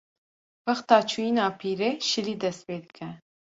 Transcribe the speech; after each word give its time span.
wexta 0.67 0.97
çûyîna 1.09 1.47
pîrê, 1.59 1.91
şilî 2.09 2.35
dest 2.41 2.61
pê 2.67 2.77
dike 2.83 3.07